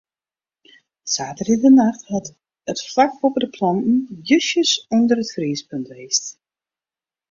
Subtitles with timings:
[1.13, 2.27] Saterdeitenacht hat
[2.71, 3.95] it flak boppe de planten
[4.31, 6.25] justjes ûnder it friespunt west.